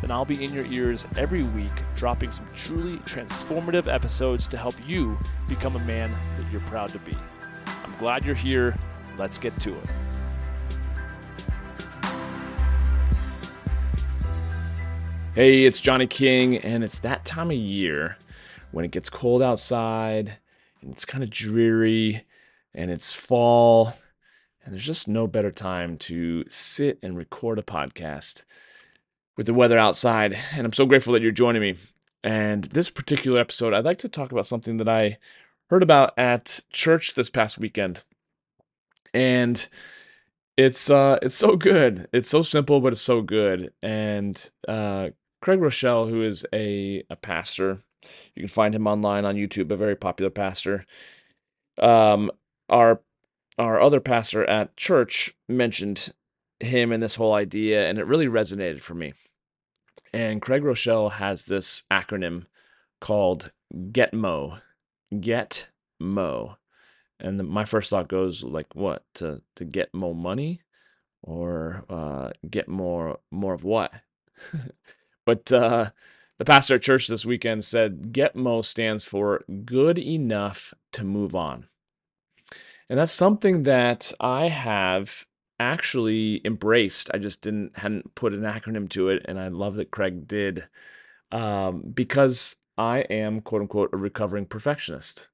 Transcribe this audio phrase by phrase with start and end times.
[0.00, 4.74] then I'll be in your ears every week, dropping some truly transformative episodes to help
[4.86, 7.16] you become a man that you're proud to be.
[7.84, 8.74] I'm glad you're here.
[9.16, 9.90] Let's get to it.
[15.34, 18.16] Hey, it's Johnny King, and it's that time of year
[18.70, 20.38] when it gets cold outside
[20.80, 22.24] and it's kind of dreary
[22.74, 23.94] and it's fall,
[24.64, 28.44] and there's just no better time to sit and record a podcast
[29.38, 30.36] with the weather outside.
[30.52, 31.76] And I'm so grateful that you're joining me.
[32.22, 35.16] And this particular episode, I'd like to talk about something that I
[35.70, 38.02] heard about at church this past weekend.
[39.14, 39.66] And
[40.56, 42.08] it's uh it's so good.
[42.12, 43.72] It's so simple, but it's so good.
[43.80, 47.84] And uh Craig Groeschel, who is a, a pastor,
[48.34, 50.84] you can find him online on YouTube, a very popular pastor.
[51.78, 52.32] Um,
[52.68, 53.00] our
[53.56, 56.12] our other pastor at church mentioned
[56.58, 59.12] him and this whole idea, and it really resonated for me.
[60.12, 62.46] And Craig Groeschel has this acronym
[63.00, 64.60] called GETMO.
[65.20, 66.56] Get Mo.
[67.20, 69.04] And the, my first thought goes like what?
[69.14, 70.62] To to get more money
[71.22, 73.92] or uh, get more more of what?
[75.26, 75.90] but uh,
[76.38, 81.66] the pastor at church this weekend said GETMO stands for good enough to move on.
[82.88, 85.26] And that's something that I have
[85.60, 87.10] actually embraced.
[87.12, 90.68] I just didn't hadn't put an acronym to it, and I love that Craig did
[91.32, 95.28] um, because I am quote unquote a recovering perfectionist.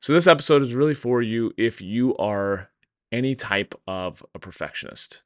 [0.00, 2.68] So this episode is really for you if you are
[3.10, 5.22] any type of a perfectionist.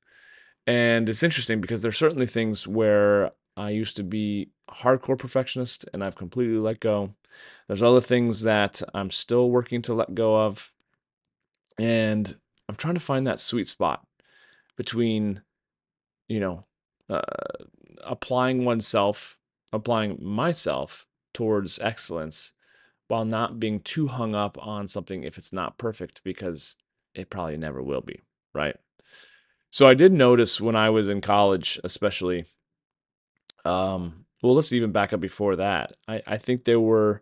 [0.66, 6.04] And it's interesting because there's certainly things where I used to be hardcore perfectionist and
[6.04, 7.14] I've completely let go.
[7.66, 10.72] There's other things that I'm still working to let go of.
[11.78, 12.36] And
[12.68, 14.06] I'm trying to find that sweet spot
[14.78, 15.42] between,
[16.28, 16.62] you know,
[17.10, 17.20] uh,
[18.04, 19.38] applying oneself,
[19.72, 22.54] applying myself towards excellence
[23.08, 26.76] while not being too hung up on something if it's not perfect because
[27.12, 28.20] it probably never will be,
[28.54, 28.76] right?
[29.70, 32.44] So I did notice when I was in college, especially,
[33.64, 35.96] um, well, let's even back up before that.
[36.06, 37.20] I, I think there were,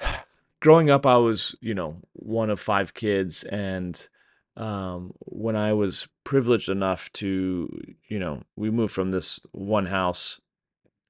[0.60, 4.08] growing up, I was, you know, one of five kids, and
[4.56, 7.68] um, when I was privileged enough to,
[8.08, 10.40] you know, we moved from this one house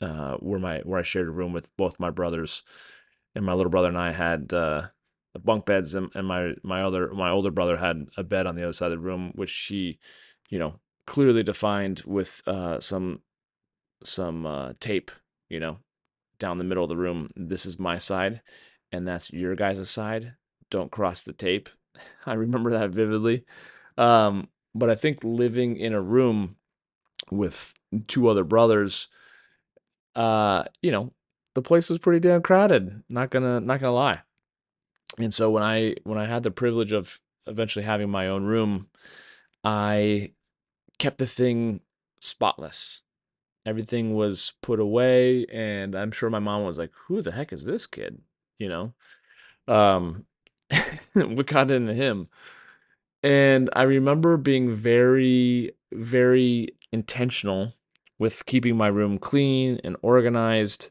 [0.00, 2.62] uh, where my where I shared a room with both my brothers,
[3.34, 4.88] and my little brother and I had uh,
[5.32, 8.56] the bunk beds, and, and my my other my older brother had a bed on
[8.56, 9.98] the other side of the room, which he,
[10.48, 13.20] you know, clearly defined with uh, some
[14.02, 15.10] some uh, tape,
[15.48, 15.78] you know,
[16.38, 17.30] down the middle of the room.
[17.36, 18.40] This is my side,
[18.90, 20.34] and that's your guys' side.
[20.70, 21.68] Don't cross the tape
[22.26, 23.44] I remember that vividly.
[23.98, 26.56] Um, but I think living in a room
[27.30, 27.74] with
[28.06, 29.08] two other brothers,
[30.14, 31.12] uh, you know,
[31.54, 33.02] the place was pretty damn crowded.
[33.08, 34.20] Not gonna not gonna lie.
[35.18, 38.88] And so when I when I had the privilege of eventually having my own room,
[39.64, 40.32] I
[40.98, 41.80] kept the thing
[42.20, 43.02] spotless.
[43.66, 47.64] Everything was put away, and I'm sure my mom was like, "Who the heck is
[47.64, 48.20] this kid?"
[48.58, 48.94] You know.
[49.68, 50.26] Um,
[51.12, 52.28] what got into him.
[53.22, 57.74] And I remember being very, very intentional
[58.18, 60.90] with keeping my room clean and organized.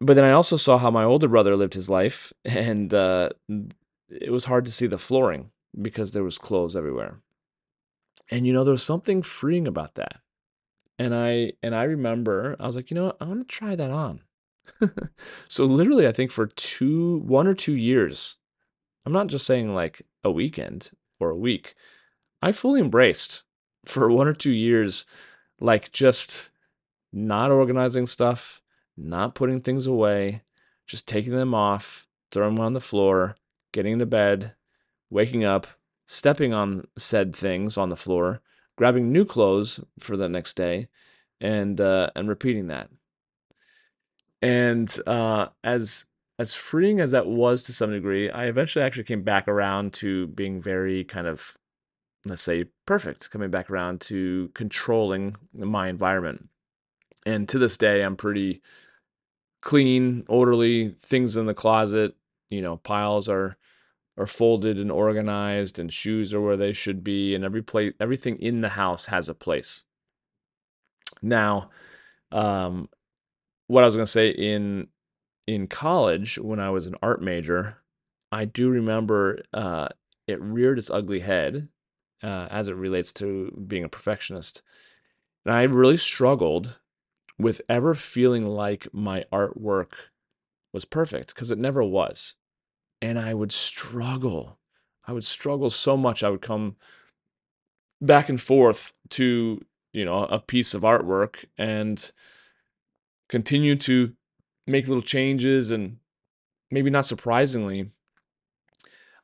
[0.00, 3.30] But then I also saw how my older brother lived his life, and uh,
[4.08, 7.20] it was hard to see the flooring because there was clothes everywhere.
[8.30, 10.20] And you know, there was something freeing about that.
[10.98, 13.90] And I and I remember I was like, you know I want to try that
[13.90, 14.22] on.
[15.48, 18.36] so literally, I think for two, one or two years,
[19.08, 21.74] I'm not just saying like a weekend or a week.
[22.42, 23.42] I fully embraced
[23.86, 25.06] for one or two years,
[25.58, 26.50] like just
[27.10, 28.60] not organizing stuff,
[28.98, 30.42] not putting things away,
[30.86, 33.36] just taking them off, throwing them on the floor,
[33.72, 34.52] getting into bed,
[35.08, 35.66] waking up,
[36.04, 38.42] stepping on said things on the floor,
[38.76, 40.86] grabbing new clothes for the next day,
[41.40, 42.90] and uh, and repeating that.
[44.42, 46.04] And uh, as
[46.38, 50.28] as freeing as that was to some degree, I eventually actually came back around to
[50.28, 51.56] being very kind of,
[52.24, 56.48] let's say, perfect, coming back around to controlling my environment.
[57.26, 58.62] And to this day, I'm pretty
[59.60, 62.14] clean, orderly, things in the closet,
[62.50, 63.56] you know, piles are
[64.16, 68.36] are folded and organized and shoes are where they should be and every place everything
[68.40, 69.84] in the house has a place.
[71.22, 71.70] Now,
[72.32, 72.88] um
[73.68, 74.88] what I was going to say in
[75.48, 77.78] in college when I was an art major,
[78.30, 79.88] I do remember uh
[80.26, 81.68] it reared its ugly head
[82.22, 84.60] uh, as it relates to being a perfectionist.
[85.46, 86.78] And I really struggled
[87.38, 89.92] with ever feeling like my artwork
[90.74, 92.34] was perfect because it never was.
[93.00, 94.58] And I would struggle.
[95.06, 96.22] I would struggle so much.
[96.22, 96.76] I would come
[98.02, 99.64] back and forth to,
[99.94, 102.12] you know, a piece of artwork and
[103.30, 104.12] continue to
[104.68, 105.98] make little changes and
[106.70, 107.90] maybe not surprisingly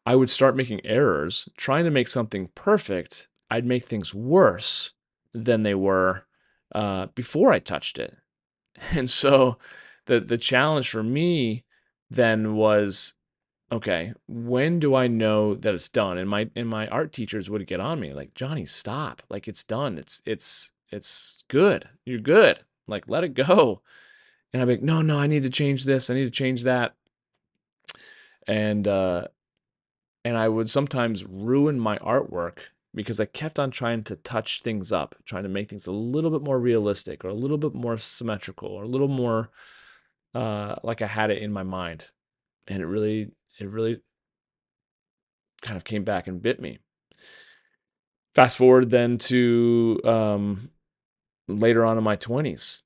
[0.06, 3.28] I would start making errors trying to make something perfect.
[3.50, 4.92] I'd make things worse
[5.32, 6.26] than they were
[6.74, 8.16] uh, before I touched it.
[8.92, 9.58] And so
[10.06, 11.64] the the challenge for me
[12.10, 13.14] then was
[13.72, 16.18] okay, when do I know that it's done?
[16.18, 19.22] And my and my art teachers would get on me like, "Johnny, stop.
[19.30, 19.98] Like it's done.
[19.98, 21.88] It's it's it's good.
[22.04, 22.60] You're good.
[22.88, 23.82] Like let it go."
[24.54, 26.08] And I'd be like, "No, no, I need to change this.
[26.08, 26.94] I need to change that."
[28.46, 29.26] And uh
[30.24, 32.58] and I would sometimes ruin my artwork
[32.94, 36.30] because I kept on trying to touch things up, trying to make things a little
[36.30, 39.50] bit more realistic or a little bit more symmetrical or a little more
[40.34, 42.10] uh, like I had it in my mind.
[42.68, 44.00] And it really, it really
[45.62, 46.78] kind of came back and bit me.
[48.34, 50.70] Fast forward then to um,
[51.48, 52.82] later on in my 20s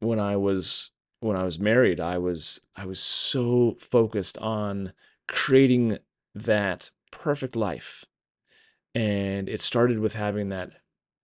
[0.00, 4.92] when I was when I was married, I was I was so focused on
[5.26, 5.98] creating
[6.34, 8.04] that perfect life
[8.94, 10.72] and it started with having that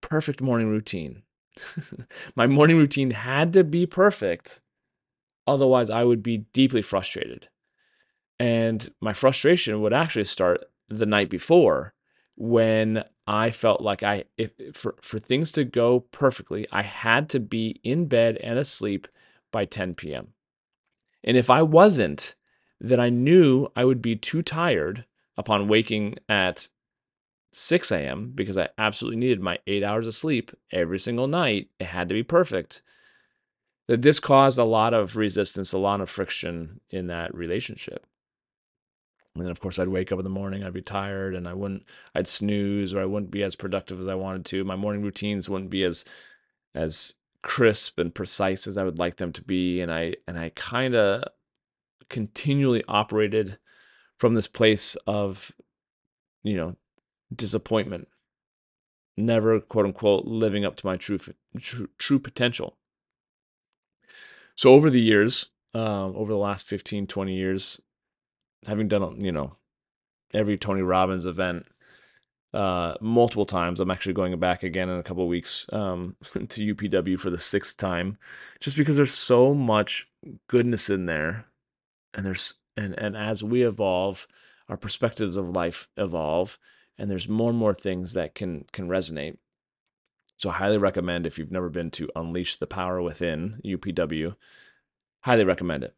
[0.01, 1.23] perfect morning routine.
[2.37, 4.61] My morning routine had to be perfect.
[5.47, 7.49] Otherwise, I would be deeply frustrated.
[8.39, 11.95] And my frustration would actually start the night before
[12.37, 17.41] when I felt like I if for for things to go perfectly, I had to
[17.41, 19.07] be in bed and asleep
[19.55, 20.35] by 10 p.m.
[21.23, 22.35] And if I wasn't,
[22.81, 25.05] then I knew I would be too tired
[25.39, 26.69] upon waking at
[27.53, 28.33] 6 a.m.
[28.35, 31.69] because I absolutely needed my eight hours of sleep every single night.
[31.79, 32.83] It had to be perfect.
[33.87, 38.07] That this caused a lot of resistance, a lot of friction in that relationship.
[39.35, 41.55] And then, of course, I'd wake up in the morning, I'd be tired, and I
[41.55, 41.85] wouldn't,
[42.15, 44.65] I'd snooze, or I wouldn't be as productive as I wanted to.
[44.65, 46.05] My morning routines wouldn't be as,
[46.75, 47.15] as
[47.45, 50.97] crisp and precise as I would like them to be, and I, and I kind
[50.97, 51.25] of
[52.09, 53.59] continually operated
[54.19, 55.53] from this place of,
[56.43, 56.77] you know,
[57.35, 58.09] disappointment,
[59.17, 61.19] never quote unquote living up to my true
[61.61, 62.79] true, true potential.
[64.57, 67.81] So over the years, um, over the last 15, 20 years,
[68.67, 69.57] having done, you know,
[70.33, 71.67] every Tony Robbins event
[72.55, 76.15] uh, multiple times, I'm actually going back again in a couple weeks um,
[76.49, 78.17] to UPW for the sixth time,
[78.61, 80.07] just because there's so much
[80.47, 81.47] goodness in there,
[82.15, 84.29] and there's and and as we evolve,
[84.69, 86.59] our perspectives of life evolve,
[86.97, 89.37] and there's more and more things that can can resonate.
[90.37, 94.37] So I highly recommend if you've never been to Unleash the Power Within UPW,
[95.23, 95.95] highly recommend it.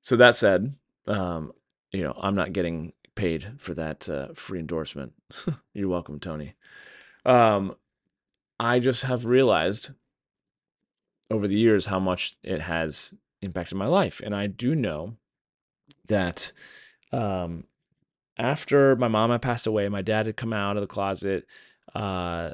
[0.00, 0.74] So that said,
[1.06, 1.52] um,
[1.92, 5.12] you know I'm not getting paid for that uh, free endorsement.
[5.74, 6.54] You're welcome, Tony.
[7.24, 7.76] Um,
[8.58, 9.90] I just have realized
[11.30, 15.16] over the years how much it has impacted my life, and I do know
[16.06, 16.52] that
[17.12, 17.64] um,
[18.38, 21.46] after my mom had passed away, my dad had come out of the closet.
[21.94, 22.50] Uh,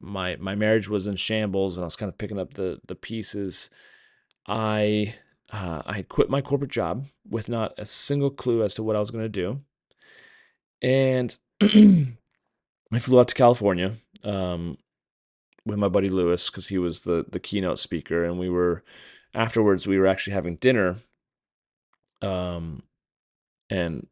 [0.00, 2.94] my my marriage was in shambles, and I was kind of picking up the the
[2.94, 3.70] pieces.
[4.46, 5.14] I
[5.54, 8.96] uh, I had quit my corporate job with not a single clue as to what
[8.96, 9.60] I was going to do,
[10.82, 13.94] and I flew out to California
[14.24, 14.78] um,
[15.64, 18.82] with my buddy Lewis because he was the the keynote speaker, and we were
[19.32, 20.96] afterwards we were actually having dinner.
[22.22, 22.82] Um,
[23.68, 24.06] and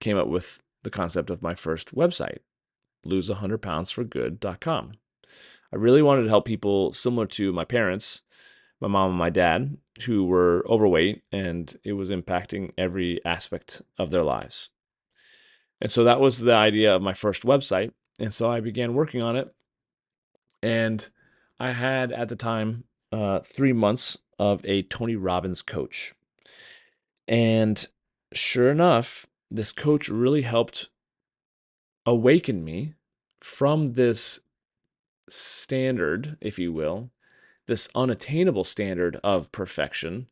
[0.00, 2.38] came up with the concept of my first website,
[3.06, 4.92] lose100poundsforgood.com.
[5.72, 8.22] I really wanted to help people similar to my parents,
[8.84, 14.10] my mom and my dad, who were overweight and it was impacting every aspect of
[14.10, 14.68] their lives.
[15.80, 17.92] And so that was the idea of my first website.
[18.18, 19.54] And so I began working on it.
[20.62, 21.06] And
[21.58, 26.14] I had at the time uh, three months of a Tony Robbins coach.
[27.26, 27.86] And
[28.32, 30.88] sure enough, this coach really helped
[32.04, 32.94] awaken me
[33.40, 34.40] from this
[35.28, 37.10] standard, if you will,
[37.66, 40.26] this unattainable standard of perfection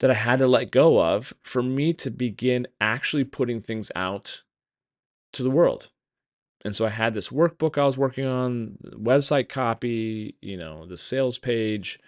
[0.00, 4.42] that I had to let go of for me to begin actually putting things out
[5.32, 5.90] to the world.
[6.64, 10.96] And so I had this workbook I was working on, website copy, you know, the
[10.96, 12.00] sales page,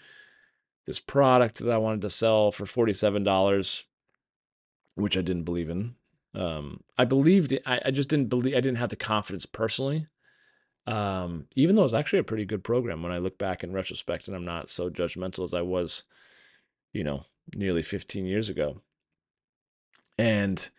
[0.86, 3.84] this product that I wanted to sell for $47,
[4.94, 5.94] which I didn't believe in.
[6.34, 10.06] Um, I believed, I, I just didn't believe, I didn't have the confidence personally.
[10.86, 14.28] Um, even though it's actually a pretty good program when I look back in retrospect
[14.28, 16.04] and I'm not so judgmental as I was,
[16.92, 17.24] you know,
[17.54, 18.82] nearly 15 years ago.
[20.18, 20.70] And,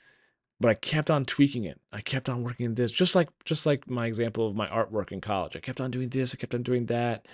[0.60, 1.82] but I kept on tweaking it.
[1.92, 5.20] I kept on working this, just like, just like my example of my artwork in
[5.20, 5.56] college.
[5.56, 6.34] I kept on doing this.
[6.34, 7.26] I kept on doing that.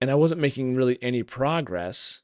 [0.00, 2.20] And I wasn't making really any progress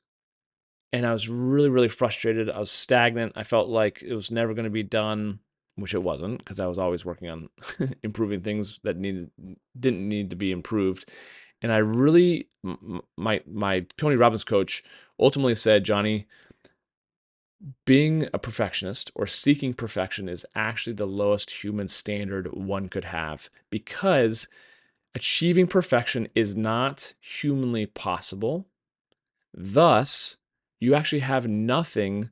[0.92, 2.50] and I was really, really frustrated.
[2.50, 3.32] I was stagnant.
[3.36, 5.40] I felt like it was never going to be done,
[5.80, 7.48] which it wasn't, because I was always working on
[8.02, 9.30] improving things that needed
[9.78, 11.08] didn't need to be improved.
[11.62, 12.48] And I really,
[13.16, 14.82] my my Tony Robbins coach
[15.18, 16.26] ultimately said, Johnny,
[17.84, 23.50] being a perfectionist or seeking perfection is actually the lowest human standard one could have
[23.68, 24.48] because
[25.14, 28.66] achieving perfection is not humanly possible.
[29.52, 30.38] Thus,
[30.78, 32.30] you actually have nothing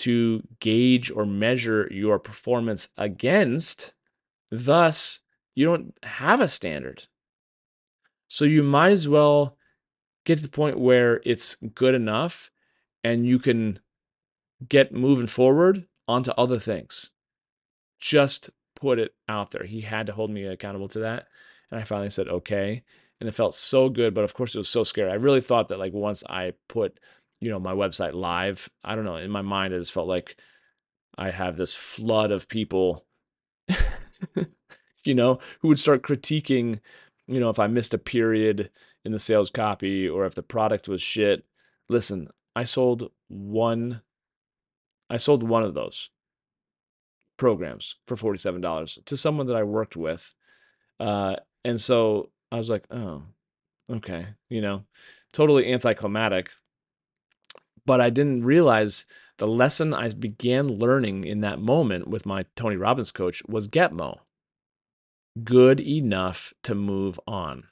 [0.00, 3.94] to gauge or measure your performance against.
[4.50, 5.20] Thus,
[5.54, 7.04] you don't have a standard.
[8.28, 9.56] So you might as well
[10.24, 12.50] get to the point where it's good enough
[13.02, 13.80] and you can
[14.68, 17.10] get moving forward onto other things.
[17.98, 19.64] Just put it out there.
[19.64, 21.26] He had to hold me accountable to that.
[21.70, 22.82] And I finally said, okay.
[23.20, 24.14] And it felt so good.
[24.14, 25.10] But of course, it was so scary.
[25.10, 26.98] I really thought that, like, once I put
[27.40, 28.68] you know, my website live.
[28.84, 29.16] I don't know.
[29.16, 30.36] In my mind, it just felt like
[31.16, 33.06] I have this flood of people,
[35.04, 36.80] you know, who would start critiquing,
[37.26, 38.70] you know, if I missed a period
[39.04, 41.44] in the sales copy or if the product was shit.
[41.88, 44.02] Listen, I sold one,
[45.08, 46.10] I sold one of those
[47.38, 50.34] programs for $47 to someone that I worked with.
[50.98, 53.22] Uh, and so I was like, oh,
[53.90, 54.84] okay, you know,
[55.32, 56.50] totally anticlimactic
[57.90, 59.04] but I didn't realize
[59.38, 64.18] the lesson I began learning in that moment with my Tony Robbins coach was GETMO.
[65.42, 67.64] Good enough to move on.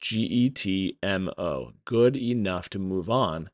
[0.00, 1.72] G E T M O.
[1.84, 3.50] Good enough to move on.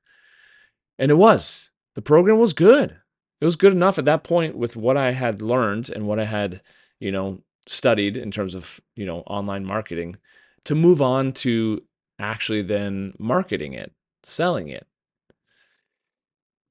[0.99, 1.71] And it was.
[1.95, 2.99] The program was good.
[3.41, 6.27] It was good enough at that point with what I had learned and what I
[6.27, 6.61] had,
[7.01, 10.17] you know, studied in terms of, you know, online marketing
[10.65, 11.85] to move on to
[12.19, 13.93] actually then marketing it,
[14.25, 14.87] selling it.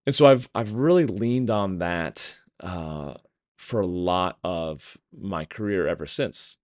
[0.05, 3.15] And so I've I've really leaned on that uh,
[3.57, 6.57] for a lot of my career ever since.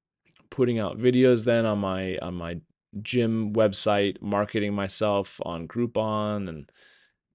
[0.50, 2.60] Putting out videos then on my on my
[3.01, 6.72] gym website, marketing myself on Groupon and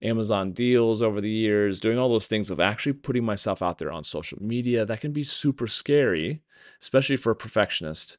[0.03, 3.93] Amazon deals over the years, doing all those things of actually putting myself out there
[3.93, 4.85] on social media.
[4.85, 6.43] That can be super scary,
[6.83, 8.19] especially for a perfectionist,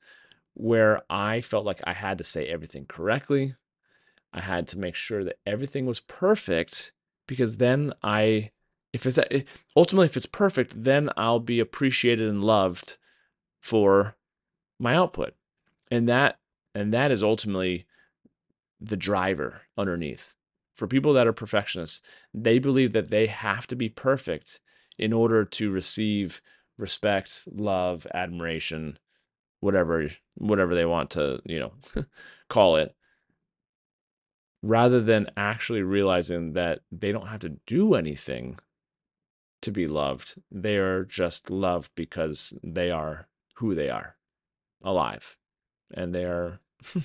[0.56, 3.56] where I felt like I had to say everything correctly.
[4.34, 6.94] I had to make sure that everything was perfect
[7.27, 8.51] because then I,
[8.94, 9.41] if it's eh,
[9.75, 12.98] ultimately if it's perfect, then I'll be appreciated and loved
[13.62, 14.15] for
[14.79, 15.34] my output,
[15.89, 16.39] and that
[16.74, 17.86] and that is ultimately
[18.79, 20.34] the driver underneath.
[20.75, 22.01] For people that are perfectionists,
[22.34, 24.60] they believe that they have to be perfect
[24.98, 26.41] in order to receive
[26.77, 29.00] respect, love, admiration,
[29.62, 31.72] whatever whatever they want to, you know,
[32.50, 32.96] call it
[34.65, 38.57] rather than actually realizing that they don't have to do anything
[39.62, 40.41] to be loved.
[40.51, 44.15] They are just loved because they are who they are,
[44.84, 45.38] alive.
[45.93, 46.60] And they are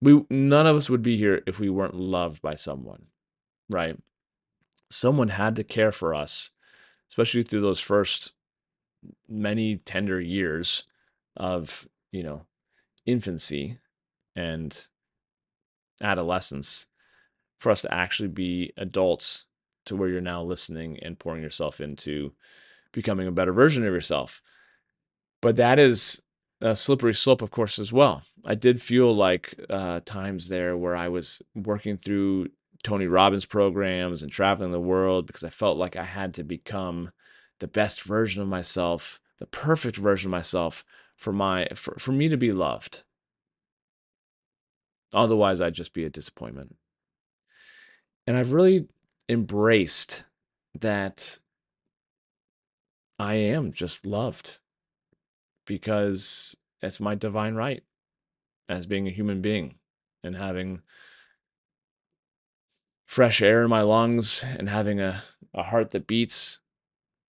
[0.00, 3.06] we none of us would be here if we weren't loved by someone,
[3.68, 3.98] right?
[4.88, 6.50] Someone had to care for us,
[7.10, 8.32] especially through those first
[9.28, 10.86] many tender years
[11.36, 12.42] of, you know,
[13.06, 13.78] infancy
[14.36, 14.86] and
[16.00, 16.86] adolescence
[17.58, 19.46] for us to actually be adults
[19.86, 22.32] to where you're now listening and pouring yourself into
[22.92, 24.42] becoming a better version of yourself.
[25.40, 26.22] But that is
[26.60, 28.22] a slippery slope, of course, as well.
[28.44, 32.48] I did feel like uh, times there where I was working through
[32.82, 37.10] Tony Robbins programs and traveling the world because I felt like I had to become
[37.58, 40.84] the best version of myself, the perfect version of myself
[41.16, 43.02] for my for, for me to be loved.
[45.16, 46.76] Otherwise, I'd just be a disappointment.
[48.26, 48.86] And I've really
[49.28, 50.24] embraced
[50.78, 51.38] that
[53.18, 54.58] I am just loved
[55.66, 57.82] because it's my divine right.
[58.68, 59.76] as being a human being
[60.22, 60.82] and having
[63.06, 65.22] fresh air in my lungs and having a,
[65.54, 66.60] a heart that beats.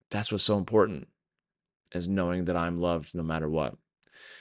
[0.10, 1.08] That's what's so important
[1.94, 3.76] is knowing that I'm loved no matter what.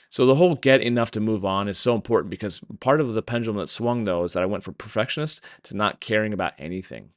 [0.09, 3.21] So the whole get enough to move on is so important because part of the
[3.21, 7.09] pendulum that swung though is that I went from perfectionist to not caring about anything.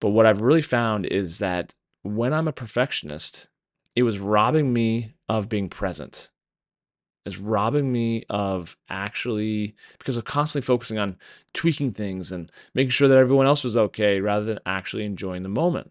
[0.00, 3.48] But what I've really found is that when I'm a perfectionist,
[3.96, 6.30] it was robbing me of being present.
[7.24, 11.16] It's robbing me of actually because of constantly focusing on
[11.54, 15.48] tweaking things and making sure that everyone else was okay rather than actually enjoying the
[15.48, 15.90] moment.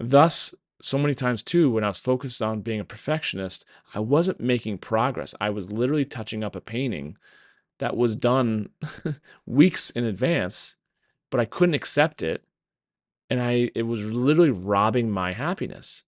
[0.00, 3.64] Thus, so many times too, when I was focused on being a perfectionist,
[3.94, 5.34] I wasn't making progress.
[5.40, 7.16] I was literally touching up a painting
[7.78, 8.70] that was done
[9.46, 10.76] weeks in advance,
[11.30, 12.44] but I couldn't accept it.
[13.28, 16.04] And I it was literally robbing my happiness.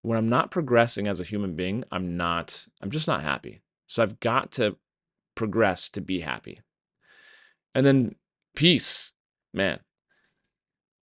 [0.00, 3.62] When I'm not progressing as a human being, I'm not, I'm just not happy.
[3.86, 4.76] So I've got to
[5.36, 6.60] progress to be happy.
[7.74, 8.16] And then
[8.56, 9.12] peace,
[9.54, 9.78] man.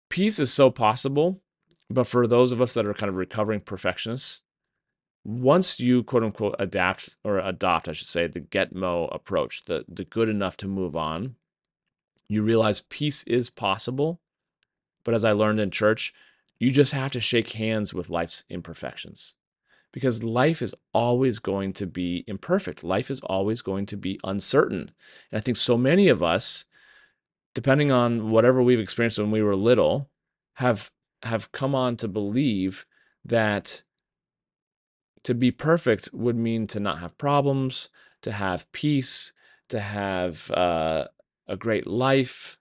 [0.10, 1.42] Peace is so possible
[1.90, 4.42] but for those of us that are kind of recovering perfectionists,
[5.24, 10.06] once you quote unquote adapt or adopt, I should say, the Getmo approach, the, the
[10.06, 11.36] good enough to move on,
[12.28, 14.22] you realize peace is possible.
[15.04, 16.14] But as I learned in church,
[16.60, 19.36] you just have to shake hands with life's imperfections
[19.92, 22.84] because life is always going to be imperfect.
[22.84, 24.92] Life is always going to be uncertain.
[25.32, 26.66] And I think so many of us,
[27.56, 30.10] depending on whatever we've experienced when we were little,
[30.56, 30.92] have
[31.24, 32.86] have come on to believe
[33.26, 33.84] that
[35.24, 37.90] to be perfect would mean to not have problems,
[38.22, 39.34] to have peace,
[39.70, 41.06] to have uh,
[41.48, 42.58] a great life.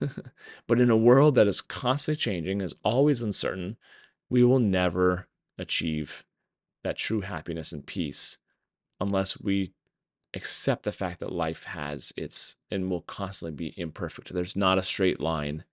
[0.66, 3.76] but in a world that is constantly changing, is always uncertain,
[4.28, 6.24] we will never achieve
[6.82, 8.38] that true happiness and peace
[9.00, 9.72] unless we
[10.34, 14.32] accept the fact that life has its and will constantly be imperfect.
[14.32, 15.64] There's not a straight line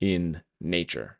[0.00, 1.18] in nature.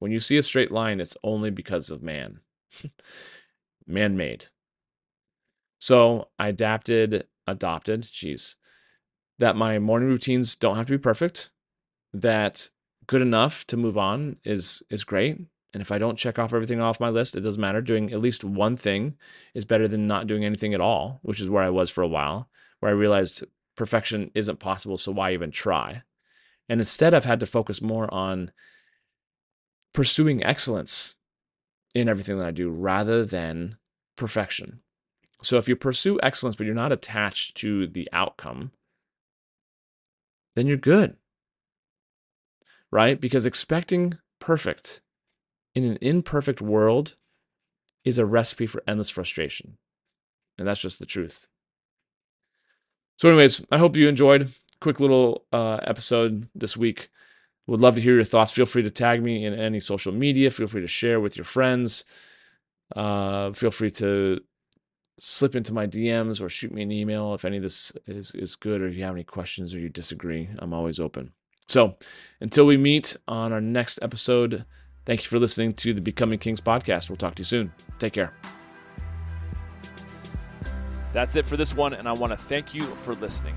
[0.00, 2.40] When you see a straight line, it's only because of man,
[3.86, 4.46] man made.
[5.78, 8.56] So I adapted, adopted, geez,
[9.38, 11.50] that my morning routines don't have to be perfect,
[12.12, 12.70] that
[13.06, 15.38] good enough to move on is is great.
[15.72, 17.80] And if I don't check off everything off my list, it doesn't matter.
[17.80, 19.16] Doing at least one thing
[19.54, 22.08] is better than not doing anything at all, which is where I was for a
[22.08, 22.48] while,
[22.80, 23.44] where I realized
[23.76, 24.98] perfection isn't possible.
[24.98, 26.02] So why even try?
[26.68, 28.50] And instead, I've had to focus more on
[29.92, 31.16] pursuing excellence
[31.94, 33.76] in everything that I do rather than
[34.16, 34.80] perfection.
[35.42, 38.72] So if you pursue excellence, but you're not attached to the outcome,
[40.54, 41.16] then you're good.
[42.90, 43.20] Right?
[43.20, 45.00] Because expecting perfect
[45.74, 47.16] in an imperfect world
[48.04, 49.78] is a recipe for endless frustration.
[50.58, 51.46] And that's just the truth.
[53.16, 54.52] So, anyways, I hope you enjoyed.
[54.80, 57.10] Quick little uh, episode this week.
[57.70, 58.50] Would love to hear your thoughts.
[58.50, 60.50] Feel free to tag me in any social media.
[60.50, 62.04] Feel free to share with your friends.
[62.96, 64.40] Uh, feel free to
[65.20, 68.56] slip into my DMs or shoot me an email if any of this is, is
[68.56, 70.48] good or if you have any questions or you disagree.
[70.58, 71.32] I'm always open.
[71.68, 71.96] So
[72.40, 74.64] until we meet on our next episode,
[75.06, 77.08] thank you for listening to the Becoming Kings podcast.
[77.08, 77.72] We'll talk to you soon.
[78.00, 78.32] Take care.
[81.12, 83.56] That's it for this one, and I want to thank you for listening.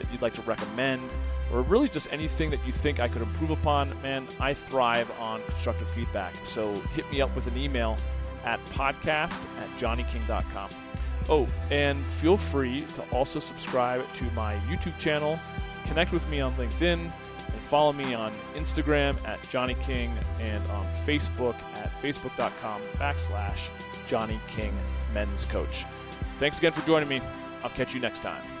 [0.00, 1.14] that you'd like to recommend,
[1.52, 5.42] or really just anything that you think I could improve upon, man, I thrive on
[5.44, 6.34] constructive feedback.
[6.42, 7.96] So hit me up with an email
[8.44, 10.70] at podcast at johnnyking.com.
[11.28, 15.38] Oh, and feel free to also subscribe to my YouTube channel,
[15.86, 20.86] connect with me on LinkedIn, and follow me on Instagram at Johnny King and on
[21.04, 23.68] Facebook at facebook.com backslash
[24.06, 24.72] Johnny King
[25.12, 25.84] Men's Coach.
[26.38, 27.20] Thanks again for joining me.
[27.62, 28.59] I'll catch you next time.